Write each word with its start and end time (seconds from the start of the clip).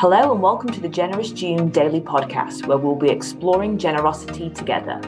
Hello, 0.00 0.32
and 0.32 0.40
welcome 0.40 0.72
to 0.72 0.80
the 0.80 0.88
Generous 0.88 1.30
June 1.30 1.68
Daily 1.68 2.00
Podcast, 2.00 2.66
where 2.66 2.78
we'll 2.78 2.94
be 2.94 3.10
exploring 3.10 3.76
generosity 3.76 4.48
together. 4.48 4.98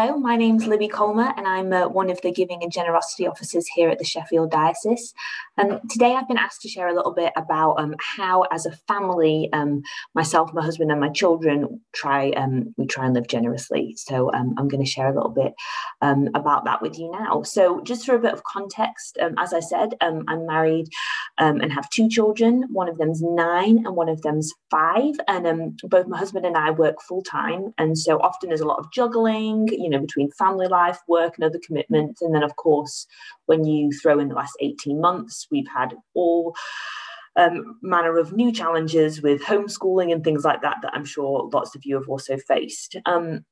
Hello, 0.00 0.16
my 0.16 0.36
name's 0.36 0.64
Libby 0.64 0.86
Colmer, 0.86 1.34
and 1.36 1.44
I'm 1.44 1.72
uh, 1.72 1.88
one 1.88 2.08
of 2.08 2.20
the 2.22 2.30
Giving 2.30 2.62
and 2.62 2.70
Generosity 2.70 3.26
officers 3.26 3.66
here 3.66 3.88
at 3.88 3.98
the 3.98 4.04
Sheffield 4.04 4.52
Diocese. 4.52 5.12
Um, 5.56 5.80
today, 5.90 6.14
I've 6.14 6.28
been 6.28 6.38
asked 6.38 6.62
to 6.62 6.68
share 6.68 6.86
a 6.86 6.94
little 6.94 7.12
bit 7.12 7.32
about 7.34 7.80
um, 7.80 7.96
how, 7.98 8.42
as 8.52 8.64
a 8.64 8.70
family, 8.86 9.48
um, 9.52 9.82
myself, 10.14 10.54
my 10.54 10.62
husband, 10.62 10.92
and 10.92 11.00
my 11.00 11.08
children 11.08 11.80
try 11.92 12.30
um, 12.30 12.72
we 12.76 12.86
try 12.86 13.06
and 13.06 13.14
live 13.14 13.26
generously. 13.26 13.96
So, 13.96 14.32
um, 14.34 14.54
I'm 14.56 14.68
going 14.68 14.84
to 14.84 14.88
share 14.88 15.08
a 15.08 15.12
little 15.12 15.30
bit 15.30 15.52
um, 16.00 16.28
about 16.32 16.64
that 16.66 16.80
with 16.80 16.96
you 16.96 17.10
now. 17.10 17.42
So, 17.42 17.80
just 17.80 18.06
for 18.06 18.14
a 18.14 18.20
bit 18.20 18.32
of 18.32 18.44
context, 18.44 19.18
as 19.36 19.52
I 19.52 19.58
said, 19.58 19.94
I'm 20.00 20.46
married 20.46 20.90
and 21.38 21.72
have 21.72 21.90
two 21.90 22.08
children. 22.08 22.66
One 22.70 22.88
of 22.88 22.98
them's 22.98 23.20
nine, 23.20 23.78
and 23.84 23.96
one 23.96 24.08
of 24.08 24.22
them's 24.22 24.52
five. 24.70 25.14
And 25.26 25.76
both 25.82 26.06
my 26.06 26.18
husband 26.18 26.46
and 26.46 26.56
I 26.56 26.70
work 26.70 27.02
full 27.02 27.22
time, 27.22 27.74
and 27.78 27.98
so 27.98 28.20
often 28.20 28.48
there's 28.50 28.60
a 28.60 28.66
lot 28.66 28.78
of 28.78 28.92
juggling 28.92 29.66
you 29.87 29.87
know, 29.90 30.00
between 30.00 30.30
family 30.32 30.68
life, 30.68 30.98
work, 31.08 31.34
and 31.36 31.44
other 31.44 31.60
commitments. 31.64 32.22
And 32.22 32.34
then, 32.34 32.42
of 32.42 32.56
course, 32.56 33.06
when 33.46 33.64
you 33.64 33.90
throw 33.92 34.18
in 34.18 34.28
the 34.28 34.34
last 34.34 34.56
18 34.60 35.00
months, 35.00 35.46
we've 35.50 35.68
had 35.68 35.94
all 36.14 36.54
um, 37.36 37.78
manner 37.82 38.18
of 38.18 38.32
new 38.32 38.52
challenges 38.52 39.22
with 39.22 39.42
homeschooling 39.42 40.12
and 40.12 40.24
things 40.24 40.44
like 40.44 40.62
that, 40.62 40.78
that 40.82 40.92
I'm 40.94 41.04
sure 41.04 41.48
lots 41.52 41.74
of 41.74 41.84
you 41.84 41.94
have 41.94 42.08
also 42.08 42.36
faced. 42.36 42.96
Um, 43.06 43.44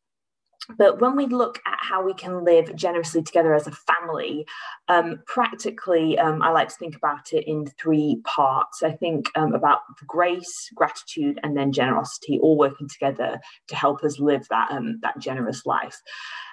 but 0.79 1.01
when 1.01 1.17
we 1.17 1.27
look 1.27 1.61
at 1.67 1.79
how 1.81 2.05
we 2.05 2.15
can 2.15 2.45
live 2.45 2.75
generously 2.75 3.23
together 3.23 3.55
as 3.55 3.67
a 3.67 3.73
family, 3.73 4.47
um, 4.89 5.21
practically, 5.27 6.19
um, 6.19 6.43
I 6.43 6.51
like 6.51 6.69
to 6.69 6.75
think 6.75 6.97
about 6.97 7.33
it 7.33 7.47
in 7.47 7.67
three 7.67 8.21
parts. 8.25 8.83
I 8.83 8.93
think 8.93 9.31
um, 9.37 9.55
about 9.55 9.81
grace, 10.07 10.71
gratitude, 10.75 11.39
and 11.43 11.57
then 11.57 11.73
generosity, 11.73 12.39
all 12.41 12.57
working 12.57 12.89
together 12.89 13.39
to 13.69 13.77
help 13.77 14.03
us 14.05 14.19
live 14.19 14.47
that 14.49 14.71
um, 14.71 14.99
that 15.03 15.19
generous 15.19 15.67
life. 15.67 16.01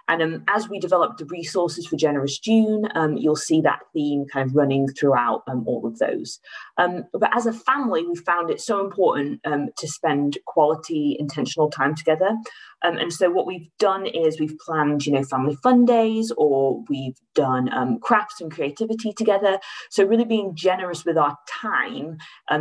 And 0.08 0.22
um, 0.22 0.44
as 0.48 0.70
we 0.70 0.80
develop 0.80 1.18
the 1.18 1.26
resources 1.26 1.88
for 1.88 1.96
Generous 1.96 2.38
June, 2.40 2.88
um, 2.96 3.16
you'll 3.16 3.36
see 3.36 3.62
that 3.62 3.80
theme 3.94 4.26
kind 4.32 4.50
of 4.50 4.56
running 4.56 4.88
throughout 4.88 5.44
um, 5.48 5.64
all 5.66 5.86
of 5.86 5.98
those. 6.00 6.40
Um, 6.78 7.06
but 7.14 7.36
as 7.36 7.46
a 7.46 7.54
family, 7.54 8.06
we 8.06 8.16
found 8.16 8.50
it 8.50 8.60
so 8.60 8.84
important 8.84 9.40
um, 9.46 9.70
to 9.78 9.88
spend 9.88 10.38
quality, 10.46 11.16
intentional 11.20 11.70
time 11.70 11.96
together. 11.96 12.36
Um, 12.86 12.98
and 12.98 13.14
so 13.14 13.32
what 13.32 13.48
we've 13.48 13.70
done 13.80 14.06
is 14.06 14.42
we've 14.42 14.58
planned, 14.60 15.06
you 15.06 15.14
know, 15.14 15.24
family 15.24 15.56
fun 15.64 15.86
days, 15.86 16.34
or 16.36 16.84
we've 16.90 17.16
done 17.34 17.70
crafts 18.02 18.42
and 18.42 18.52
creativity 18.52 19.14
together. 19.14 19.58
So 19.90 20.04
really 20.04 20.26
being 20.26 20.54
generous 20.54 21.06
with 21.06 21.18
our 21.18 21.38
time 21.48 22.18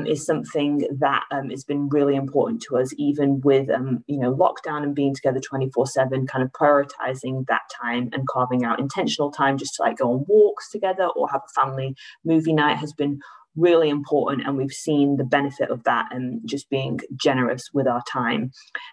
is 0.07 0.25
something 0.25 0.87
that 1.01 1.25
has 1.51 1.65
been 1.65 1.89
really 1.89 2.15
important 2.15 2.63
to 2.69 2.79
us, 2.79 2.93
even 2.99 3.41
with, 3.41 3.69
you 4.07 4.19
know, 4.19 4.33
lockdown 4.33 4.85
and 4.85 4.95
being 4.95 5.13
together 5.13 5.41
24/7, 5.41 6.29
kind 6.29 6.45
of 6.45 6.53
prioritizing 6.53 7.32
that 7.49 7.63
time 7.81 8.09
and 8.13 8.27
carving 8.29 8.65
out 8.65 8.81
intentional 8.81 9.31
time 9.31 9.59
just 9.59 9.75
to 9.75 9.83
like 9.83 9.99
go 9.99 10.13
on 10.13 10.25
walks 10.29 10.71
together 10.71 11.07
or 11.17 11.29
have 11.29 11.43
a 11.45 11.61
family 11.61 11.95
movie 12.25 12.53
night 12.53 12.77
has 12.77 12.93
been 12.93 13.19
really 13.57 13.91
important 13.91 14.47
and 14.47 14.57
we've 14.57 14.73
seen 14.73 15.17
the 15.17 15.25
benefit 15.25 15.71
of 15.71 15.85
that 15.85 16.07
and 16.11 16.41
just 16.45 16.71
being 16.71 17.01
generous 17.15 17.69
with 17.73 17.87
our 17.87 18.03
time. 18.11 18.51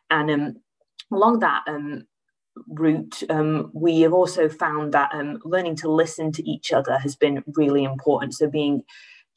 And 0.09 0.29
um, 0.29 0.53
along 1.11 1.39
that 1.39 1.63
um, 1.67 2.03
route 2.67 3.23
um, 3.29 3.71
we 3.73 4.01
have 4.01 4.13
also 4.13 4.49
found 4.49 4.93
that 4.93 5.11
um, 5.13 5.39
learning 5.45 5.75
to 5.77 5.91
listen 5.91 6.31
to 6.33 6.49
each 6.49 6.73
other 6.73 6.97
has 6.97 7.15
been 7.15 7.43
really 7.55 7.83
important. 7.83 8.33
So 8.33 8.49
being 8.49 8.83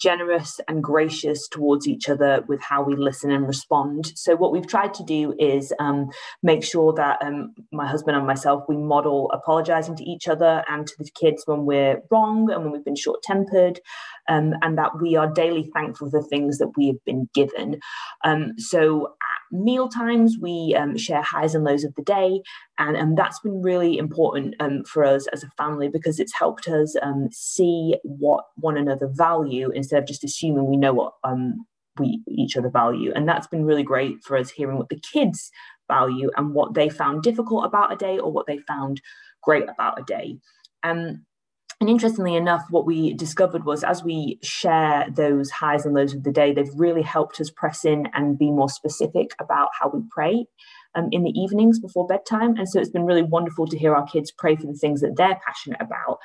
generous 0.02 0.60
and 0.68 0.82
gracious 0.82 1.46
towards 1.48 1.86
each 1.86 2.08
other 2.08 2.44
with 2.48 2.60
how 2.60 2.82
we 2.82 2.96
listen 2.96 3.30
and 3.30 3.46
respond. 3.46 4.12
So, 4.16 4.34
what 4.34 4.52
we've 4.52 4.66
tried 4.66 4.94
to 4.94 5.04
do 5.04 5.34
is 5.38 5.72
um, 5.78 6.10
make 6.42 6.64
sure 6.64 6.92
that 6.94 7.22
um, 7.22 7.54
my 7.70 7.86
husband 7.86 8.16
and 8.16 8.26
myself 8.26 8.64
we 8.68 8.76
model 8.76 9.30
apologizing 9.32 9.96
to 9.96 10.04
each 10.04 10.26
other 10.26 10.64
and 10.68 10.86
to 10.86 10.94
the 10.98 11.10
kids 11.18 11.44
when 11.46 11.64
we're 11.64 12.02
wrong 12.10 12.50
and 12.50 12.64
when 12.64 12.72
we've 12.72 12.84
been 12.84 12.96
short 12.96 13.22
tempered, 13.22 13.80
um, 14.28 14.54
and 14.62 14.76
that 14.76 15.00
we 15.00 15.14
are 15.16 15.32
daily 15.32 15.70
thankful 15.72 16.10
for 16.10 16.20
the 16.20 16.28
things 16.28 16.58
that 16.58 16.72
we 16.76 16.88
have 16.88 17.04
been 17.04 17.28
given. 17.34 17.80
Um, 18.24 18.58
so, 18.58 19.14
meal 19.52 19.88
times, 19.88 20.36
we 20.40 20.74
um, 20.76 20.96
share 20.96 21.22
highs 21.22 21.54
and 21.54 21.64
lows 21.64 21.84
of 21.84 21.94
the 21.94 22.02
day. 22.02 22.40
And, 22.78 22.96
and 22.96 23.16
that's 23.16 23.38
been 23.40 23.62
really 23.62 23.98
important 23.98 24.54
um, 24.58 24.84
for 24.84 25.04
us 25.04 25.26
as 25.32 25.44
a 25.44 25.50
family 25.56 25.88
because 25.88 26.18
it's 26.18 26.34
helped 26.34 26.66
us 26.68 26.96
um, 27.02 27.28
see 27.30 27.96
what 28.02 28.44
one 28.56 28.76
another 28.76 29.08
value 29.12 29.70
instead 29.70 30.02
of 30.02 30.08
just 30.08 30.24
assuming 30.24 30.66
we 30.66 30.76
know 30.76 30.94
what 30.94 31.12
um, 31.22 31.66
we 31.98 32.22
each 32.28 32.56
other 32.56 32.70
value. 32.70 33.12
And 33.14 33.28
that's 33.28 33.46
been 33.46 33.64
really 33.64 33.82
great 33.82 34.24
for 34.24 34.36
us 34.36 34.50
hearing 34.50 34.78
what 34.78 34.88
the 34.88 35.00
kids 35.12 35.50
value 35.88 36.30
and 36.36 36.54
what 36.54 36.74
they 36.74 36.88
found 36.88 37.22
difficult 37.22 37.66
about 37.66 37.92
a 37.92 37.96
day 37.96 38.18
or 38.18 38.32
what 38.32 38.46
they 38.46 38.58
found 38.66 39.00
great 39.42 39.68
about 39.68 40.00
a 40.00 40.04
day. 40.04 40.38
Um, 40.82 41.24
and 41.82 41.90
interestingly 41.90 42.36
enough, 42.36 42.64
what 42.70 42.86
we 42.86 43.12
discovered 43.12 43.64
was 43.64 43.82
as 43.82 44.04
we 44.04 44.38
share 44.40 45.04
those 45.10 45.50
highs 45.50 45.84
and 45.84 45.92
lows 45.92 46.14
of 46.14 46.22
the 46.22 46.30
day, 46.30 46.52
they've 46.52 46.70
really 46.76 47.02
helped 47.02 47.40
us 47.40 47.50
press 47.50 47.84
in 47.84 48.06
and 48.14 48.38
be 48.38 48.52
more 48.52 48.68
specific 48.68 49.32
about 49.40 49.70
how 49.80 49.88
we 49.88 50.00
pray 50.08 50.46
um, 50.94 51.08
in 51.10 51.24
the 51.24 51.32
evenings 51.32 51.80
before 51.80 52.06
bedtime. 52.06 52.56
And 52.56 52.68
so 52.68 52.78
it's 52.78 52.90
been 52.90 53.04
really 53.04 53.24
wonderful 53.24 53.66
to 53.66 53.76
hear 53.76 53.96
our 53.96 54.06
kids 54.06 54.30
pray 54.30 54.54
for 54.54 54.68
the 54.68 54.74
things 54.74 55.00
that 55.00 55.16
they're 55.16 55.40
passionate 55.44 55.80
about. 55.80 56.18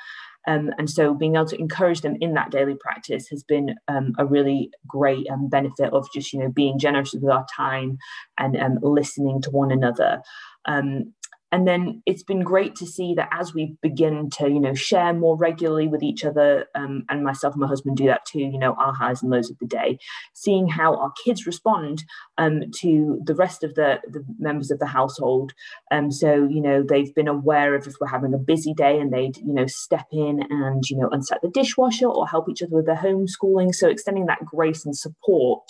Um, 0.46 0.70
and 0.78 0.88
so 0.88 1.12
being 1.12 1.34
able 1.34 1.46
to 1.46 1.58
encourage 1.58 2.02
them 2.02 2.16
in 2.20 2.34
that 2.34 2.52
daily 2.52 2.76
practice 2.78 3.26
has 3.30 3.42
been 3.42 3.74
um, 3.88 4.12
a 4.16 4.24
really 4.24 4.70
great 4.86 5.26
um, 5.28 5.48
benefit 5.48 5.92
of 5.92 6.06
just, 6.14 6.32
you 6.32 6.38
know, 6.38 6.50
being 6.50 6.78
generous 6.78 7.14
with 7.14 7.28
our 7.28 7.44
time 7.52 7.98
and 8.38 8.56
um, 8.56 8.78
listening 8.80 9.42
to 9.42 9.50
one 9.50 9.72
another. 9.72 10.22
Um, 10.66 11.14
and 11.50 11.66
then 11.66 12.02
it's 12.06 12.22
been 12.22 12.40
great 12.40 12.74
to 12.76 12.86
see 12.86 13.14
that 13.14 13.28
as 13.32 13.54
we 13.54 13.76
begin 13.82 14.30
to 14.30 14.48
you 14.48 14.60
know 14.60 14.74
share 14.74 15.12
more 15.12 15.36
regularly 15.36 15.88
with 15.88 16.02
each 16.02 16.24
other 16.24 16.66
um, 16.74 17.04
and 17.08 17.24
myself 17.24 17.54
and 17.54 17.60
my 17.60 17.66
husband 17.66 17.96
do 17.96 18.06
that 18.06 18.24
too 18.26 18.40
you 18.40 18.58
know 18.58 18.74
our 18.74 18.92
highs 18.92 19.22
and 19.22 19.30
lows 19.30 19.50
of 19.50 19.58
the 19.58 19.66
day 19.66 19.98
seeing 20.34 20.68
how 20.68 20.94
our 20.96 21.12
kids 21.24 21.46
respond 21.46 22.04
um, 22.38 22.62
to 22.80 23.20
the 23.24 23.34
rest 23.34 23.64
of 23.64 23.74
the, 23.74 24.00
the 24.08 24.24
members 24.38 24.70
of 24.70 24.78
the 24.78 24.86
household. 24.86 25.52
Um, 25.90 26.10
so 26.10 26.46
you 26.48 26.60
know 26.60 26.82
they've 26.82 27.14
been 27.14 27.28
aware 27.28 27.74
of 27.74 27.86
if 27.86 27.94
we're 28.00 28.06
having 28.06 28.34
a 28.34 28.38
busy 28.38 28.74
day 28.74 28.98
and 28.98 29.12
they'd 29.12 29.36
you 29.38 29.52
know 29.52 29.66
step 29.66 30.06
in 30.12 30.42
and 30.50 30.88
you 30.88 30.96
know 30.96 31.08
unset 31.10 31.40
the 31.42 31.48
dishwasher 31.48 32.06
or 32.06 32.26
help 32.26 32.48
each 32.48 32.62
other 32.62 32.76
with 32.76 32.86
their 32.86 32.96
homeschooling. 32.96 33.74
So 33.74 33.88
extending 33.88 34.26
that 34.26 34.44
grace 34.44 34.84
and 34.84 34.96
support 34.96 35.64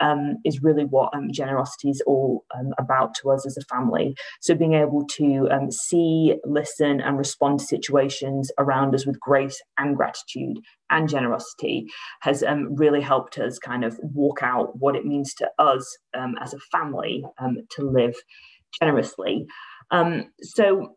um, 0.00 0.36
is 0.44 0.62
really 0.62 0.84
what 0.84 1.14
um, 1.14 1.32
generosity 1.32 1.90
is 1.90 2.02
all 2.06 2.44
um, 2.58 2.72
about 2.78 3.14
to 3.16 3.30
us 3.30 3.46
as 3.46 3.56
a 3.56 3.62
family. 3.62 4.14
So 4.40 4.54
being 4.54 4.74
able 4.74 5.06
to 5.12 5.48
um, 5.50 5.70
see, 5.70 6.34
listen, 6.44 7.00
and 7.00 7.18
respond 7.18 7.60
to 7.60 7.66
situations 7.66 8.50
around 8.58 8.94
us 8.94 9.06
with 9.06 9.20
grace 9.20 9.60
and 9.78 9.96
gratitude 9.96 10.58
and 10.90 11.08
generosity 11.08 11.86
has 12.20 12.42
um, 12.42 12.74
really 12.76 13.00
helped 13.00 13.38
us 13.38 13.58
kind 13.58 13.84
of 13.84 13.98
walk 14.02 14.40
out 14.42 14.78
what 14.78 14.96
it 14.96 15.04
means 15.04 15.34
to 15.34 15.50
us 15.58 15.96
um, 16.16 16.34
as 16.40 16.54
a 16.54 16.58
family 16.70 17.24
to 17.70 17.82
live 17.82 18.14
generously. 18.80 19.46
so 20.40 20.96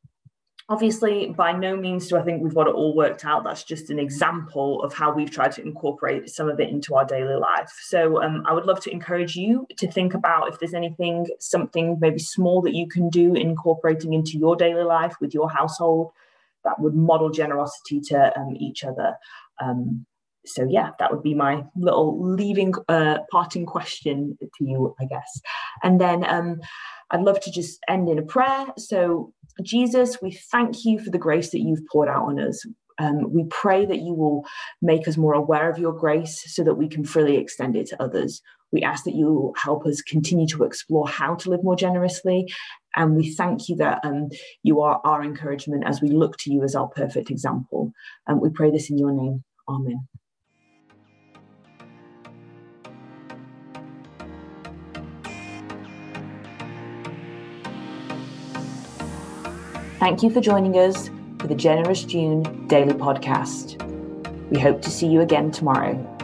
Obviously, 0.69 1.27
by 1.27 1.53
no 1.53 1.77
means 1.77 2.07
do 2.07 2.17
I 2.17 2.23
think 2.23 2.43
we've 2.43 2.53
got 2.53 2.67
it 2.67 2.75
all 2.75 2.93
worked 2.93 3.23
out. 3.23 3.45
That's 3.45 3.63
just 3.63 3.89
an 3.89 3.99
example 3.99 4.83
of 4.83 4.93
how 4.93 5.13
we've 5.13 5.31
tried 5.31 5.53
to 5.53 5.61
incorporate 5.61 6.29
some 6.29 6.49
of 6.49 6.59
it 6.59 6.69
into 6.69 6.93
our 6.95 7.05
daily 7.05 7.35
life. 7.35 7.71
So, 7.83 8.21
um, 8.21 8.43
I 8.45 8.51
would 8.53 8.65
love 8.65 8.81
to 8.81 8.91
encourage 8.91 9.37
you 9.37 9.65
to 9.77 9.89
think 9.89 10.13
about 10.13 10.49
if 10.49 10.59
there's 10.59 10.73
anything, 10.73 11.27
something 11.39 11.97
maybe 12.01 12.19
small 12.19 12.61
that 12.63 12.73
you 12.73 12.85
can 12.85 13.09
do 13.09 13.33
incorporating 13.33 14.11
into 14.11 14.37
your 14.37 14.57
daily 14.57 14.83
life 14.83 15.15
with 15.21 15.33
your 15.33 15.49
household 15.49 16.11
that 16.65 16.79
would 16.81 16.95
model 16.95 17.29
generosity 17.29 18.01
to 18.01 18.37
um, 18.37 18.53
each 18.59 18.83
other. 18.83 19.15
Um, 19.61 20.05
so 20.45 20.65
yeah, 20.69 20.91
that 20.99 21.11
would 21.11 21.23
be 21.23 21.33
my 21.33 21.63
little 21.75 22.19
leaving 22.21 22.73
uh, 22.87 23.19
parting 23.31 23.65
question 23.65 24.37
to 24.41 24.63
you, 24.63 24.95
I 24.99 25.05
guess. 25.05 25.41
And 25.83 25.99
then 25.99 26.23
um, 26.25 26.59
I'd 27.11 27.21
love 27.21 27.39
to 27.41 27.51
just 27.51 27.79
end 27.87 28.09
in 28.09 28.19
a 28.19 28.23
prayer. 28.23 28.67
So 28.77 29.33
Jesus, 29.63 30.21
we 30.21 30.31
thank 30.31 30.85
you 30.85 30.99
for 30.99 31.09
the 31.09 31.17
grace 31.17 31.51
that 31.51 31.61
you've 31.61 31.85
poured 31.91 32.09
out 32.09 32.23
on 32.23 32.39
us. 32.39 32.65
Um, 32.99 33.31
we 33.31 33.45
pray 33.49 33.85
that 33.85 33.99
you 33.99 34.13
will 34.13 34.45
make 34.81 35.07
us 35.07 35.17
more 35.17 35.33
aware 35.33 35.69
of 35.69 35.77
your 35.77 35.93
grace 35.93 36.43
so 36.47 36.63
that 36.63 36.75
we 36.75 36.87
can 36.87 37.05
freely 37.05 37.37
extend 37.37 37.75
it 37.75 37.87
to 37.87 38.01
others. 38.01 38.41
We 38.71 38.81
ask 38.81 39.03
that 39.05 39.15
you 39.15 39.53
help 39.55 39.85
us 39.85 40.01
continue 40.01 40.47
to 40.47 40.63
explore 40.63 41.07
how 41.07 41.35
to 41.35 41.49
live 41.49 41.63
more 41.63 41.75
generously. 41.75 42.51
And 42.95 43.15
we 43.15 43.33
thank 43.33 43.69
you 43.69 43.75
that 43.77 43.99
um, 44.03 44.29
you 44.63 44.81
are 44.81 44.99
our 45.03 45.23
encouragement 45.23 45.83
as 45.85 46.01
we 46.01 46.09
look 46.09 46.37
to 46.39 46.51
you 46.51 46.63
as 46.63 46.75
our 46.75 46.87
perfect 46.87 47.29
example. 47.29 47.93
And 48.25 48.37
um, 48.37 48.41
we 48.41 48.49
pray 48.49 48.71
this 48.71 48.89
in 48.89 48.97
your 48.97 49.11
name. 49.11 49.43
Amen. 49.69 50.07
Thank 59.99 60.21
you 60.21 60.29
for 60.29 60.41
joining 60.41 60.77
us 60.77 61.09
for 61.39 61.47
the 61.47 61.55
Generous 61.55 62.03
June 62.03 62.67
Daily 62.67 62.93
Podcast. 62.93 63.81
We 64.51 64.59
hope 64.59 64.79
to 64.83 64.91
see 64.91 65.07
you 65.07 65.21
again 65.21 65.49
tomorrow. 65.49 66.16